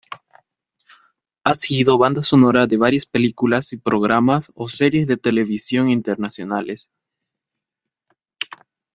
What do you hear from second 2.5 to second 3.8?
de varias películas y